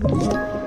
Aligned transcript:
you 0.00 0.57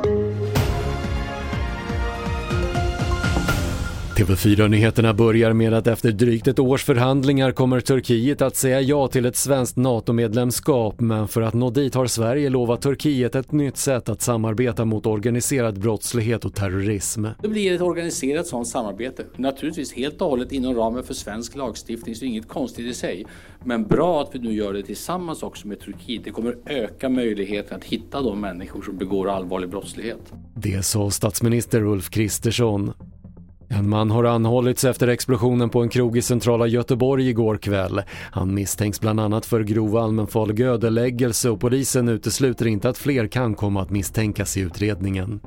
TV4-nyheterna 4.22 5.14
börjar 5.14 5.54
med 5.54 5.74
att 5.74 5.88
efter 5.88 6.12
drygt 6.12 6.48
ett 6.48 6.60
års 6.60 6.84
förhandlingar 6.84 7.52
kommer 7.52 7.80
Turkiet 7.80 8.42
att 8.42 8.56
säga 8.56 8.82
ja 8.82 9.08
till 9.08 9.26
ett 9.26 9.36
svenskt 9.36 9.78
NATO-medlemskap 9.78 11.00
men 11.00 11.28
för 11.28 11.42
att 11.42 11.54
nå 11.54 11.70
dit 11.70 11.96
har 11.96 12.08
Sverige 12.08 12.50
lovat 12.50 12.82
Turkiet 12.82 13.36
ett 13.36 13.52
nytt 13.52 13.78
sätt 13.78 14.10
att 14.10 14.22
samarbeta 14.22 14.86
mot 14.86 15.06
organiserad 15.06 15.80
brottslighet 15.80 16.46
och 16.46 16.56
terrorism. 16.56 17.26
Det 17.42 17.48
blir 17.48 17.76
ett 17.76 17.82
organiserat 17.82 18.48
sådant 18.48 18.68
samarbete. 18.68 19.24
Naturligtvis 19.38 19.94
helt 19.94 20.22
och 20.22 20.30
hållet 20.30 20.52
inom 20.52 20.76
ramen 20.76 21.04
för 21.04 21.14
svensk 21.14 21.56
lagstiftning 21.56 22.16
så 22.16 22.26
inget 22.26 22.48
konstigt 22.48 22.86
i 22.86 22.94
sig. 22.94 23.26
Men 23.64 23.84
bra 23.84 24.22
att 24.22 24.36
vi 24.36 24.40
nu 24.40 24.54
gör 24.54 24.74
det 24.74 24.84
tillsammans 24.84 25.44
också 25.44 25.68
med 25.68 25.80
Turkiet. 25.80 26.24
Det 26.24 26.32
kommer 26.32 26.58
öka 26.66 27.10
möjligheten 27.10 27.78
att 27.78 27.84
hitta 27.84 28.22
de 28.22 28.42
människor 28.42 28.82
som 28.82 28.98
begår 28.98 29.30
allvarlig 29.30 29.70
brottslighet. 29.70 30.34
Det 30.56 30.86
sa 30.86 31.12
statsminister 31.12 31.84
Ulf 31.84 32.10
Kristersson. 32.10 32.94
En 33.74 33.90
man 33.90 34.12
har 34.12 34.24
anhållits 34.24 34.84
efter 34.84 35.08
explosionen 35.08 35.70
på 35.70 35.82
en 35.82 35.90
krog 35.90 36.18
i 36.18 36.22
centrala 36.22 36.68
Göteborg 36.68 37.30
igår 37.30 37.58
kväll. 37.58 38.02
Han 38.32 38.54
misstänks 38.54 39.02
bland 39.02 39.20
annat 39.20 39.46
för 39.46 39.64
grov 39.64 39.98
allmänfarlig 39.98 40.60
ödeläggelse 40.60 41.50
och 41.50 41.60
polisen 41.60 42.10
utesluter 42.10 42.68
inte 42.68 42.90
att 42.90 42.98
fler 42.98 43.28
kan 43.28 43.54
komma 43.54 43.82
att 43.82 43.90
misstänkas 43.90 44.58
i 44.58 44.62
utredningen. 44.62 45.40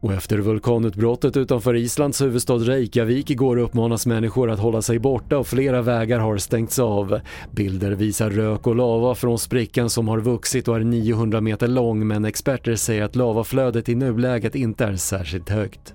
Och 0.00 0.12
efter 0.12 0.38
vulkanutbrottet 0.38 1.36
utanför 1.36 1.74
Islands 1.74 2.22
huvudstad 2.22 2.56
Reykjavik 2.56 3.30
igår 3.30 3.56
uppmanas 3.56 4.06
människor 4.06 4.50
att 4.50 4.60
hålla 4.60 4.82
sig 4.82 4.98
borta 4.98 5.38
och 5.38 5.46
flera 5.46 5.82
vägar 5.82 6.18
har 6.18 6.36
stängts 6.36 6.78
av. 6.78 7.20
Bilder 7.52 7.92
visar 7.92 8.30
rök 8.30 8.66
och 8.66 8.76
lava 8.76 9.14
från 9.14 9.38
sprickan 9.38 9.90
som 9.90 10.08
har 10.08 10.20
vuxit 10.20 10.68
och 10.68 10.76
är 10.76 10.80
900 10.80 11.40
meter 11.40 11.68
lång 11.68 12.06
men 12.06 12.24
experter 12.24 12.74
säger 12.74 13.02
att 13.02 13.16
lavaflödet 13.16 13.88
i 13.88 13.94
nuläget 13.94 14.54
inte 14.54 14.84
är 14.84 14.96
särskilt 14.96 15.48
högt. 15.48 15.94